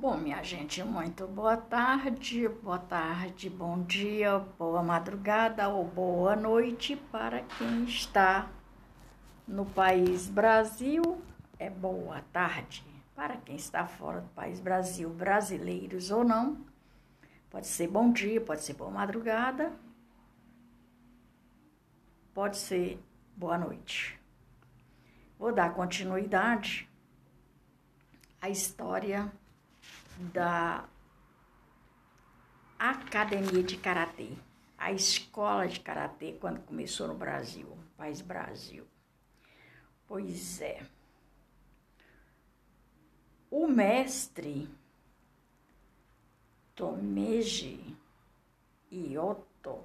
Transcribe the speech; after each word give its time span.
Bom, 0.00 0.16
minha 0.16 0.40
gente, 0.44 0.80
muito 0.84 1.26
boa 1.26 1.56
tarde, 1.56 2.46
boa 2.46 2.78
tarde, 2.78 3.50
bom 3.50 3.82
dia, 3.82 4.38
boa 4.56 4.80
madrugada 4.80 5.68
ou 5.68 5.84
boa 5.84 6.36
noite 6.36 6.94
para 6.94 7.42
quem 7.42 7.82
está 7.82 8.48
no 9.44 9.66
país 9.66 10.28
Brasil, 10.28 11.20
é 11.58 11.68
boa 11.68 12.22
tarde. 12.32 12.84
Para 13.12 13.38
quem 13.38 13.56
está 13.56 13.88
fora 13.88 14.20
do 14.20 14.28
país 14.28 14.60
Brasil, 14.60 15.10
brasileiros 15.10 16.12
ou 16.12 16.22
não, 16.22 16.64
pode 17.50 17.66
ser 17.66 17.88
bom 17.88 18.12
dia, 18.12 18.40
pode 18.40 18.62
ser 18.62 18.74
boa 18.74 18.92
madrugada, 18.92 19.72
pode 22.32 22.56
ser 22.56 23.02
boa 23.34 23.58
noite. 23.58 24.16
Vou 25.36 25.52
dar 25.52 25.74
continuidade 25.74 26.88
à 28.40 28.48
história 28.48 29.28
da 30.18 30.88
Academia 32.78 33.62
de 33.62 33.76
Karatê, 33.76 34.32
a 34.76 34.92
escola 34.92 35.66
de 35.68 35.80
Karatê 35.80 36.32
quando 36.40 36.60
começou 36.60 37.08
no 37.08 37.14
Brasil, 37.14 37.76
país 37.96 38.20
Brasil. 38.20 38.86
Pois 40.06 40.60
é. 40.60 40.84
O 43.50 43.66
mestre 43.66 44.68
Tomeji 46.74 47.96
Ioto 48.90 49.82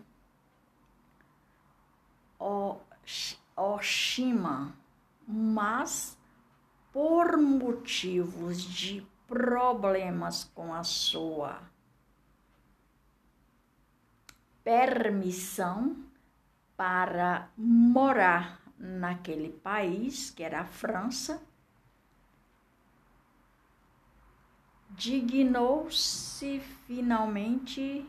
Oshima, 3.56 4.74
mas 5.26 6.18
por 6.92 7.38
motivos 7.38 8.62
de 8.62 9.06
problemas 9.26 10.44
com 10.54 10.74
a 10.74 10.84
sua 10.84 11.62
permissão 14.62 15.96
para 16.76 17.50
morar 17.56 18.60
naquele 18.78 19.48
país, 19.48 20.30
que 20.30 20.42
era 20.42 20.60
a 20.60 20.64
França, 20.64 21.42
dignou-se 24.90 26.60
finalmente 26.86 28.06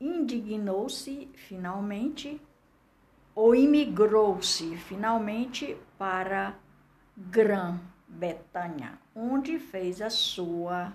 indignou-se 0.00 1.26
finalmente 1.34 2.40
ou 3.40 3.54
imigrou-se 3.54 4.76
finalmente 4.76 5.78
para 5.96 6.58
Grã-Bretanha, 7.16 8.98
onde 9.16 9.58
fez 9.58 10.02
a 10.02 10.10
sua 10.10 10.92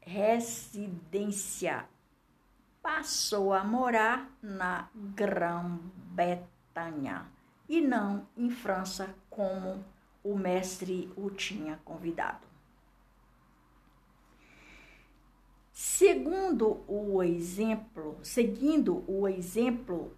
residência. 0.00 1.86
Passou 2.80 3.52
a 3.52 3.62
morar 3.62 4.30
na 4.40 4.88
Grã-Bretanha 4.94 7.26
e 7.68 7.82
não 7.82 8.26
em 8.34 8.48
França, 8.48 9.14
como 9.28 9.84
o 10.22 10.38
mestre 10.38 11.12
o 11.18 11.28
tinha 11.28 11.78
convidado. 11.84 12.43
Segundo 15.76 16.84
o 16.86 17.20
exemplo, 17.20 18.16
seguindo 18.22 19.02
o 19.08 19.26
exemplo 19.26 20.16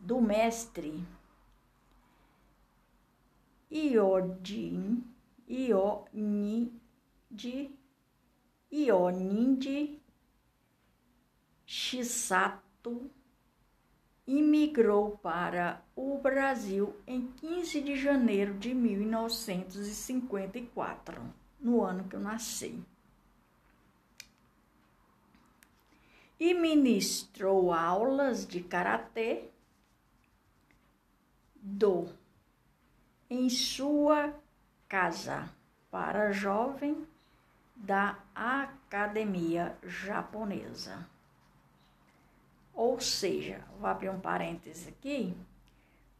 do 0.00 0.20
mestre 0.20 1.06
Iodin, 3.70 5.04
Ionide, 5.48 6.72
Ionide 8.72 10.02
Shisato, 11.64 13.08
imigrou 14.26 15.16
para 15.18 15.80
o 15.94 16.18
Brasil 16.18 16.96
em 17.06 17.28
15 17.28 17.80
de 17.82 17.94
janeiro 17.94 18.58
de 18.58 18.74
1954, 18.74 21.22
no 21.60 21.84
ano 21.84 22.08
que 22.08 22.16
eu 22.16 22.20
nasci. 22.20 22.84
E 26.42 26.54
ministrou 26.54 27.72
aulas 27.72 28.44
de 28.44 28.60
karatê 28.60 29.44
do 31.54 32.08
em 33.30 33.48
sua 33.48 34.34
casa 34.88 35.48
para 35.88 36.32
jovem 36.32 37.06
da 37.76 38.18
academia 38.34 39.78
japonesa. 39.84 41.08
Ou 42.74 42.98
seja, 42.98 43.64
vou 43.78 43.88
abrir 43.88 44.10
um 44.10 44.18
parêntese 44.18 44.88
aqui, 44.88 45.36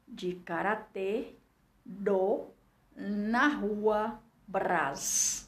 de 0.07 0.35
Karatê 0.35 1.35
do 1.85 2.45
na 2.95 3.49
Rua 3.49 4.23
Brás 4.47 5.44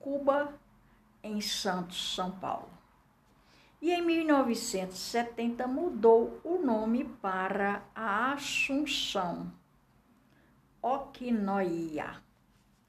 Cuba, 0.00 0.58
em 1.22 1.40
Santos, 1.40 2.14
São 2.14 2.32
Paulo. 2.32 2.70
e 3.82 3.92
em 3.92 4.02
1970 4.02 5.66
mudou 5.66 6.40
o 6.44 6.58
nome 6.58 7.04
para 7.04 7.82
a 7.94 8.32
Assunção 8.32 9.52
Okinoia. 10.82 12.22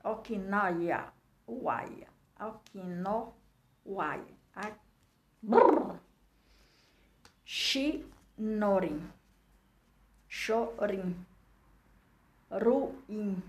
Okinoia, 0.03 1.13
Uaia. 1.47 2.07
Okinoia. 2.39 3.21
Shinorin. 7.45 9.11
Chorin. 10.29 11.25
Ruin. 12.49 13.43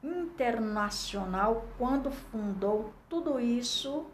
internacional 0.00 1.66
quando 1.76 2.12
fundou 2.12 2.94
tudo 3.08 3.40
isso 3.40 4.06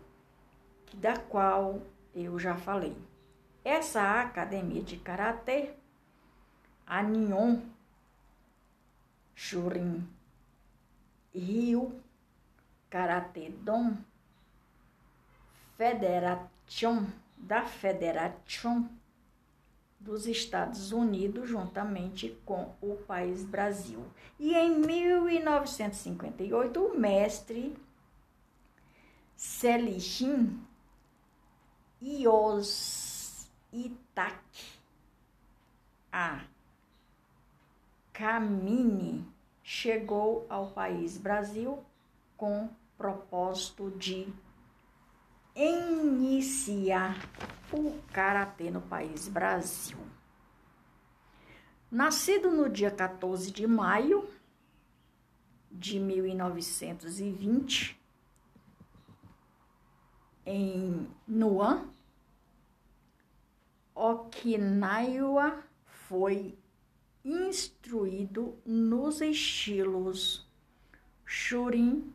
da 0.95 1.19
qual 1.19 1.83
eu 2.15 2.39
já 2.39 2.57
falei. 2.57 2.97
Essa 3.63 4.23
academia 4.23 4.83
de 4.83 4.97
karatê, 4.97 5.75
a 6.87 7.03
Nihon 7.03 7.61
Shurin 9.35 10.09
Rio 11.35 12.01
Karate 12.89 13.51
Dom 13.51 13.95
Federation 15.81 17.07
da 17.39 17.65
Federation 17.65 18.87
dos 19.99 20.27
Estados 20.27 20.93
Unidos, 20.93 21.49
juntamente 21.49 22.39
com 22.45 22.75
o 22.83 22.97
país 22.97 23.43
Brasil. 23.45 24.05
E 24.39 24.55
em 24.55 24.79
1958, 24.79 26.85
o 26.85 26.99
mestre 26.99 27.75
Selichin 29.35 30.63
Ios 32.03 33.49
Itaki 33.73 34.79
a 36.13 36.45
Kamini 38.13 39.27
chegou 39.63 40.45
ao 40.51 40.73
país 40.73 41.17
Brasil 41.17 41.83
com 42.37 42.69
propósito 42.99 43.91
de 43.93 44.31
iniciar 45.55 47.17
o 47.73 47.99
karatê 48.13 48.71
no 48.71 48.81
país 48.81 49.29
Brasil. 49.29 49.99
Nascido 51.91 52.51
no 52.51 52.69
dia 52.69 52.91
14 52.91 53.51
de 53.51 53.67
maio 53.67 54.29
de 55.71 55.99
1920 55.99 57.99
em 60.47 61.09
Nuan, 61.27 61.89
Okinawa 63.95 65.63
foi 65.85 66.57
instruído 67.25 68.57
nos 68.65 69.21
estilos 69.21 70.49
Shurin 71.25 72.13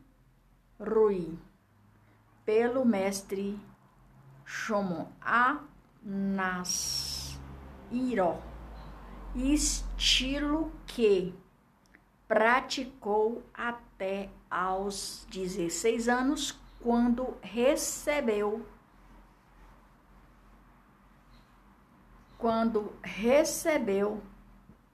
Rui 0.78 1.38
pelo 2.46 2.84
mestre 2.84 3.58
Shomon 4.44 5.08
Anashiro, 5.20 5.66
estilo 9.34 10.70
que 10.86 11.34
praticou 12.28 13.42
até 13.52 14.30
aos 14.48 15.26
16 15.28 16.08
anos, 16.08 16.56
quando 16.80 17.36
recebeu 17.42 18.64
quando 22.38 22.92
recebeu 23.02 24.22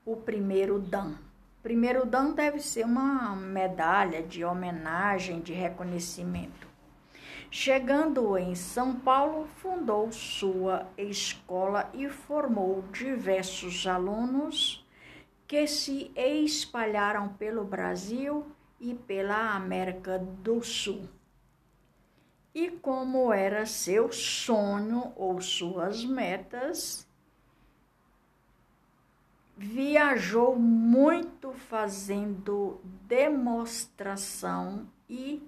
o 0.06 0.16
primeiro 0.16 0.78
dan. 0.78 1.18
Primeiro 1.62 2.06
dan 2.06 2.32
deve 2.32 2.60
ser 2.60 2.86
uma 2.86 3.36
medalha 3.36 4.22
de 4.22 4.44
homenagem, 4.44 5.40
de 5.40 5.52
reconhecimento. 5.52 6.71
Chegando 7.54 8.38
em 8.38 8.54
São 8.54 8.98
Paulo, 8.98 9.46
fundou 9.58 10.10
sua 10.10 10.88
escola 10.96 11.90
e 11.92 12.08
formou 12.08 12.80
diversos 12.90 13.86
alunos 13.86 14.82
que 15.46 15.66
se 15.66 16.10
espalharam 16.16 17.28
pelo 17.34 17.62
Brasil 17.62 18.46
e 18.80 18.94
pela 18.94 19.54
América 19.54 20.18
do 20.18 20.62
Sul. 20.62 21.06
E 22.54 22.70
como 22.70 23.30
era 23.30 23.66
seu 23.66 24.10
sonho 24.10 25.12
ou 25.14 25.38
suas 25.42 26.06
metas, 26.06 27.06
viajou 29.58 30.56
muito 30.56 31.52
fazendo 31.52 32.80
demonstração 33.06 34.86
e 35.06 35.46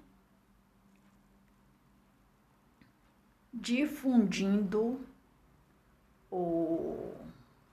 difundindo 3.55 4.99
o 6.29 7.13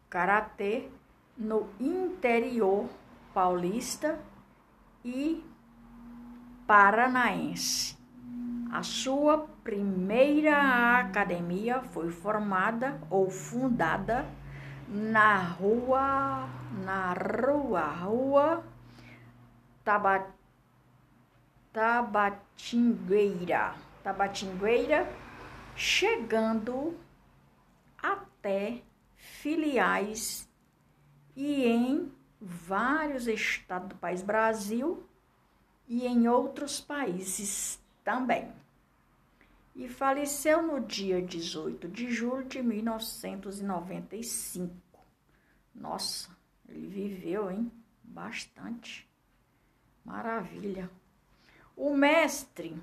karatê 0.09 0.89
no 1.37 1.69
interior 1.81 2.89
paulista 3.35 4.21
e 5.05 5.45
paranaense. 6.67 7.99
A 8.71 8.83
sua 8.85 9.39
primeira 9.65 11.01
academia 11.01 11.83
foi 11.83 12.11
formada 12.11 13.01
ou 13.11 13.29
fundada 13.29 14.25
na 14.89 15.39
rua 15.39 16.49
na 16.85 17.12
rua 17.12 17.83
rua 17.83 18.65
Tabatingueira 21.73 23.75
Tabatingueira 24.03 25.07
chegando 25.76 26.99
até 27.99 28.83
filiais 29.17 30.49
e 31.35 31.64
em 31.64 32.12
vários 32.41 33.26
estados 33.26 33.88
do 33.88 33.97
país 33.97 34.23
Brasil 34.23 35.05
e 35.88 36.07
em 36.07 36.29
outros 36.29 36.81
países 36.81 37.83
também. 38.05 38.52
E 39.75 39.88
faleceu 39.88 40.62
no 40.62 40.79
dia 40.81 41.23
18 41.23 41.88
de 41.88 42.11
julho 42.11 42.45
de 42.45 42.62
1995. 42.62 44.76
Nossa, 45.75 46.29
ele 46.69 46.87
viveu, 46.87 47.50
hein? 47.50 47.73
Bastante. 48.02 49.09
Maravilha. 50.05 50.91
O 51.75 51.97
mestre 51.97 52.76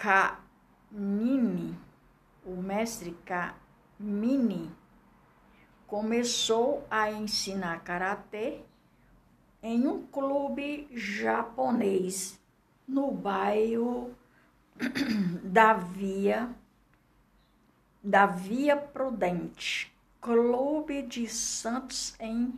Kamini, 0.00 1.78
o 2.44 2.56
mestre 2.56 3.16
Kamini, 3.24 4.70
começou 5.86 6.86
a 6.90 7.10
ensinar 7.10 7.84
karatê 7.84 8.62
em 9.62 9.86
um 9.86 10.06
clube 10.06 10.88
japonês 10.92 12.40
no 12.88 13.12
bairro 13.12 14.14
da 15.44 15.74
Via 15.74 16.54
da 18.02 18.26
Via 18.26 18.76
Prudente, 18.76 19.94
Clube 20.20 21.02
de 21.02 21.28
Santos 21.28 22.16
em 22.18 22.52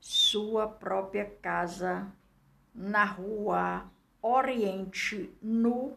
sua 0.00 0.66
própria 0.66 1.24
casa 1.40 2.10
na 2.74 3.04
Rua 3.04 3.84
Oriente, 4.20 5.32
no 5.40 5.96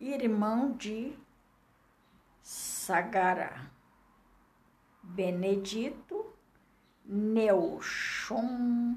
irmão 0.00 0.72
de 0.72 1.16
Sagara. 2.42 3.70
Benedito, 5.00 6.23
Neuchon, 7.04 8.96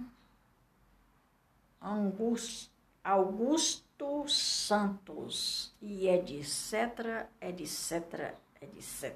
Augusto 3.04 4.28
Santos 4.28 5.74
e 5.82 6.08
etc, 6.08 7.28
etc, 7.42 8.36
etc. 8.62 9.16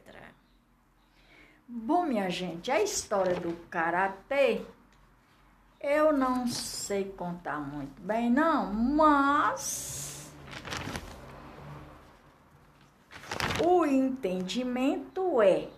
Bom, 1.68 2.04
minha 2.04 2.30
gente, 2.30 2.70
a 2.70 2.82
história 2.82 3.40
do 3.40 3.54
karatê 3.70 4.62
eu 5.84 6.14
não 6.14 6.46
sei 6.46 7.06
contar 7.06 7.60
muito 7.60 8.00
bem, 8.04 8.30
não, 8.30 8.72
mas 8.72 10.32
o 13.66 13.84
entendimento 13.84 15.42
é 15.42 15.70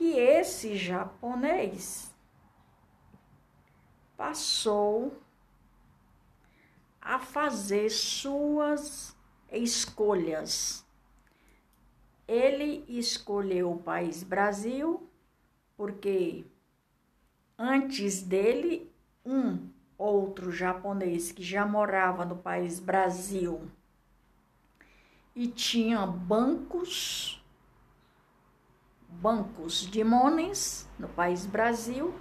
que 0.00 0.16
esse 0.18 0.78
japonês 0.78 2.10
passou 4.16 5.20
a 6.98 7.18
fazer 7.18 7.90
suas 7.90 9.14
escolhas. 9.52 10.86
Ele 12.26 12.82
escolheu 12.88 13.72
o 13.72 13.82
país 13.82 14.22
Brasil 14.22 15.06
porque 15.76 16.46
antes 17.58 18.22
dele 18.22 18.90
um 19.22 19.68
outro 19.98 20.50
japonês 20.50 21.30
que 21.30 21.42
já 21.42 21.66
morava 21.66 22.24
no 22.24 22.36
país 22.36 22.80
Brasil 22.80 23.70
e 25.36 25.46
tinha 25.46 26.06
bancos 26.06 27.39
bancos 29.10 29.86
de 29.86 30.02
Mones, 30.04 30.88
no 30.98 31.08
país 31.08 31.46
Brasil, 31.46 32.14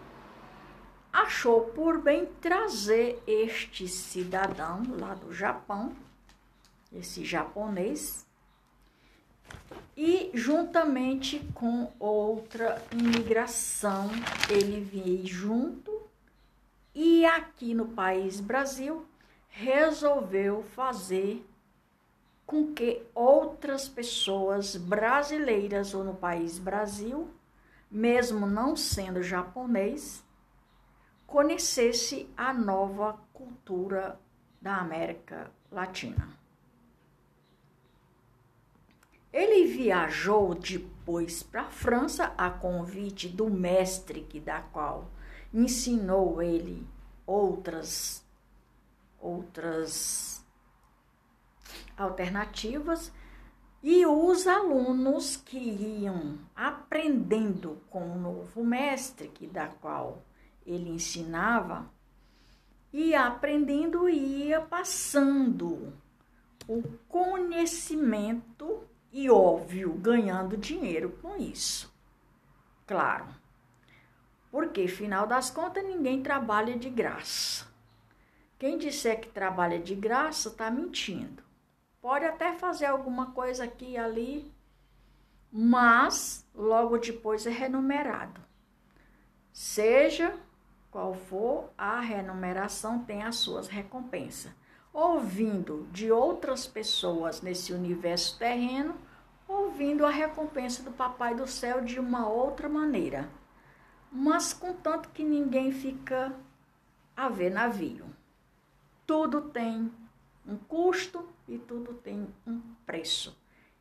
achou 1.11 1.61
por 1.61 2.01
bem 2.01 2.25
trazer 2.41 3.21
este 3.25 3.87
cidadão 3.87 4.83
lá 4.99 5.13
do 5.13 5.33
Japão, 5.33 5.93
esse 6.93 7.23
japonês, 7.23 8.25
e 9.95 10.31
juntamente 10.33 11.39
com 11.53 11.91
outra 11.99 12.81
imigração, 12.91 14.09
ele 14.49 14.79
veio 14.81 15.27
junto 15.27 16.01
e 16.95 17.25
aqui 17.25 17.73
no 17.73 17.89
país 17.89 18.39
Brasil 18.39 19.05
resolveu 19.49 20.63
fazer 20.75 21.45
com 22.49 22.73
que 22.73 23.05
outras 23.13 23.87
pessoas 23.87 24.75
brasileiras 24.75 25.93
ou 25.93 26.03
no 26.03 26.15
país 26.15 26.57
Brasil, 26.57 27.29
mesmo 27.91 28.47
não 28.47 28.75
sendo 28.75 29.21
japonês, 29.21 30.25
conhecesse 31.27 32.27
a 32.35 32.51
nova 32.51 33.19
cultura 33.31 34.19
da 34.59 34.77
América 34.77 35.51
Latina. 35.71 36.27
Ele 39.31 39.67
viajou 39.67 40.55
depois 40.55 41.43
para 41.43 41.61
a 41.61 41.69
França 41.69 42.33
a 42.35 42.49
convite 42.49 43.29
do 43.29 43.47
mestre 43.47 44.21
que 44.21 44.39
da 44.39 44.59
qual 44.59 45.07
ensinou 45.53 46.41
ele 46.41 46.83
outras 47.27 48.25
outras 49.21 50.38
alternativas 51.97 53.11
e 53.81 54.05
os 54.05 54.45
alunos 54.45 55.37
que 55.37 55.57
iam 55.57 56.37
aprendendo 56.55 57.81
com 57.89 58.11
o 58.11 58.19
novo 58.19 58.63
mestre, 58.63 59.29
que 59.29 59.47
da 59.47 59.67
qual 59.67 60.21
ele 60.65 60.89
ensinava, 60.89 61.89
ia 62.91 63.25
aprendendo 63.25 64.09
e 64.09 64.47
ia 64.47 64.59
passando 64.59 65.93
o 66.67 66.83
conhecimento 67.07 68.83
e, 69.11 69.29
óbvio, 69.29 69.93
ganhando 69.93 70.57
dinheiro 70.57 71.17
com 71.21 71.37
isso. 71.37 71.91
Claro, 72.85 73.27
porque, 74.51 74.87
final 74.87 75.25
das 75.25 75.49
contas, 75.49 75.83
ninguém 75.83 76.21
trabalha 76.21 76.77
de 76.77 76.89
graça. 76.89 77.67
Quem 78.57 78.77
disser 78.77 79.21
que 79.21 79.29
trabalha 79.29 79.79
de 79.79 79.95
graça 79.95 80.49
está 80.49 80.69
mentindo. 80.69 81.48
Pode 82.01 82.25
até 82.25 82.53
fazer 82.53 82.85
alguma 82.85 83.31
coisa 83.31 83.65
aqui 83.65 83.91
e 83.91 83.97
ali, 83.97 84.53
mas 85.51 86.47
logo 86.55 86.97
depois 86.97 87.45
é 87.45 87.49
renumerado. 87.49 88.41
Seja 89.51 90.33
qual 90.89 91.13
for 91.13 91.69
a 91.77 91.99
remuneração, 91.99 93.03
tem 93.03 93.23
as 93.23 93.35
suas 93.35 93.67
recompensas. 93.67 94.51
ouvindo 94.93 95.87
de 95.91 96.11
outras 96.11 96.67
pessoas 96.67 97.41
nesse 97.41 97.73
universo 97.73 98.37
terreno, 98.37 98.95
ouvindo 99.47 100.05
a 100.05 100.09
recompensa 100.09 100.83
do 100.83 100.91
Papai 100.91 101.35
do 101.35 101.47
Céu 101.47 101.81
de 101.81 101.99
uma 101.99 102.27
outra 102.27 102.67
maneira. 102.67 103.29
Mas 104.11 104.53
contanto 104.53 105.09
que 105.09 105.23
ninguém 105.23 105.71
fica 105.71 106.35
a 107.15 107.29
ver 107.29 107.51
navio. 107.51 108.05
Tudo 109.05 109.41
tem 109.41 109.91
um 110.49 110.57
custo 110.57 111.27
e 111.47 111.57
tudo 111.57 111.93
tem 111.93 112.27
um 112.45 112.59
preço. 112.85 113.37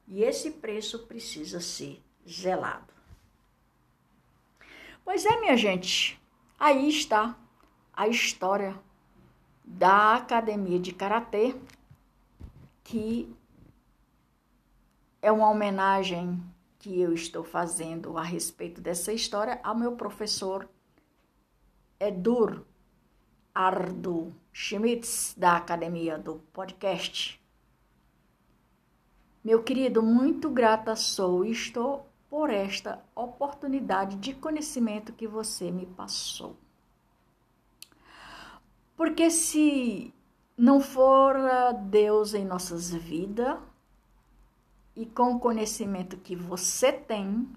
E 0.06 0.22
esse 0.22 0.50
preço 0.52 1.00
precisa 1.06 1.60
ser 1.60 2.02
zelado. 2.28 2.92
Pois 5.04 5.24
é, 5.24 5.40
minha 5.40 5.56
gente, 5.56 6.20
aí 6.58 6.88
está 6.88 7.36
a 7.92 8.06
história 8.08 8.78
da 9.64 10.16
Academia 10.16 10.78
de 10.78 10.92
Karatê, 10.92 11.54
que 12.84 13.34
é 15.20 15.32
uma 15.32 15.50
homenagem 15.50 16.40
que 16.78 17.00
eu 17.00 17.12
estou 17.12 17.42
fazendo 17.42 18.16
a 18.16 18.22
respeito 18.22 18.80
dessa 18.80 19.12
história 19.12 19.60
ao 19.64 19.74
meu 19.74 19.92
professor 19.96 20.68
Edur 21.98 22.64
Ardo 23.54 24.32
Schmitz, 24.60 25.36
da 25.38 25.56
Academia 25.56 26.18
do 26.18 26.40
Podcast. 26.52 27.40
Meu 29.42 29.62
querido, 29.62 30.02
muito 30.02 30.50
grata 30.50 30.96
sou 30.96 31.44
e 31.44 31.52
estou 31.52 32.08
por 32.28 32.50
esta 32.50 33.00
oportunidade 33.14 34.16
de 34.16 34.34
conhecimento 34.34 35.12
que 35.12 35.28
você 35.28 35.70
me 35.70 35.86
passou. 35.86 36.56
Porque 38.96 39.30
se 39.30 40.12
não 40.56 40.80
for 40.80 41.36
Deus 41.84 42.34
em 42.34 42.44
nossas 42.44 42.92
vidas 42.92 43.60
e 44.96 45.06
com 45.06 45.36
o 45.36 45.38
conhecimento 45.38 46.16
que 46.16 46.34
você 46.34 46.92
tem 46.92 47.48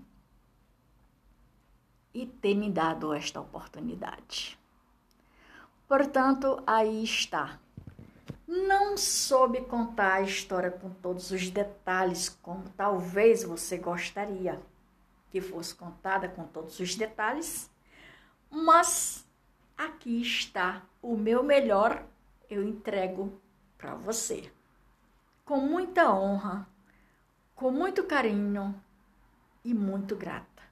e 2.14 2.28
ter 2.28 2.54
me 2.54 2.70
dado 2.70 3.12
esta 3.12 3.42
oportunidade. 3.42 4.61
Portanto, 5.92 6.64
aí 6.66 7.04
está. 7.04 7.60
Não 8.48 8.96
soube 8.96 9.60
contar 9.66 10.14
a 10.14 10.22
história 10.22 10.72
com 10.72 10.90
todos 10.90 11.32
os 11.32 11.50
detalhes, 11.50 12.30
como 12.30 12.64
talvez 12.78 13.44
você 13.44 13.78
gostaria 13.78 14.58
que 15.30 15.42
fosse 15.42 15.76
contada 15.76 16.30
com 16.30 16.46
todos 16.46 16.80
os 16.80 16.96
detalhes, 16.96 17.70
mas 18.50 19.28
aqui 19.78 20.22
está 20.22 20.82
o 21.02 21.18
meu 21.18 21.44
melhor, 21.44 22.06
eu 22.50 22.64
entrego 22.64 23.38
para 23.78 23.94
você. 23.94 24.50
Com 25.44 25.58
muita 25.58 26.10
honra, 26.14 26.66
com 27.54 27.70
muito 27.70 28.06
carinho 28.06 28.82
e 29.62 29.74
muito 29.74 30.16
grata 30.16 30.64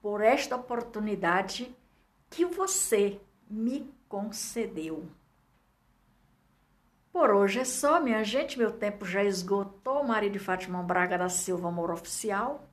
por 0.00 0.22
esta 0.22 0.56
oportunidade 0.56 1.76
que 2.30 2.46
você 2.46 3.20
me 3.54 3.88
concedeu. 4.08 5.08
Por 7.12 7.30
hoje 7.30 7.60
é 7.60 7.64
só, 7.64 8.00
minha 8.00 8.24
gente. 8.24 8.58
Meu 8.58 8.72
tempo 8.72 9.06
já 9.06 9.22
esgotou. 9.22 10.02
Maria 10.02 10.28
de 10.28 10.40
Fátima 10.40 10.82
Braga 10.82 11.16
da 11.16 11.28
Silva, 11.28 11.68
amor 11.68 11.92
oficial. 11.92 12.68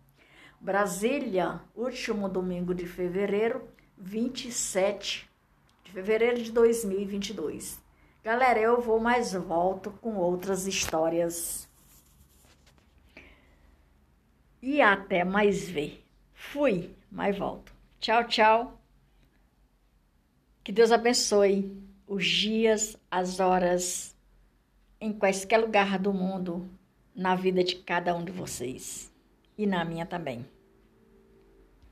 Brasília, 0.59 1.61
último 1.75 2.27
domingo 2.27 2.73
de 2.73 2.87
fevereiro, 2.87 3.67
27 3.97 5.29
de 5.83 5.91
fevereiro 5.91 6.41
de 6.41 6.51
2022. 6.51 7.79
Galera, 8.23 8.59
eu 8.59 8.81
vou 8.81 8.99
mais 8.99 9.33
volto 9.33 9.91
com 10.01 10.15
outras 10.15 10.67
histórias. 10.67 11.67
E 14.61 14.81
até 14.81 15.23
mais 15.23 15.67
ver. 15.67 16.03
Fui, 16.33 16.95
mas 17.11 17.37
volto. 17.37 17.73
Tchau, 17.99 18.23
tchau. 18.27 18.80
Que 20.63 20.71
Deus 20.71 20.91
abençoe 20.91 21.75
os 22.07 22.25
dias, 22.25 22.95
as 23.09 23.39
horas, 23.39 24.15
em 24.99 25.11
qualquer 25.11 25.57
lugar 25.57 25.97
do 25.97 26.13
mundo, 26.13 26.69
na 27.15 27.35
vida 27.35 27.63
de 27.63 27.77
cada 27.77 28.15
um 28.15 28.23
de 28.23 28.31
vocês 28.31 29.11
e 29.57 29.65
na 29.65 29.83
minha 29.83 30.05
também. 30.05 30.45